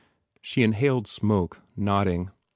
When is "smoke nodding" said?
1.05-2.31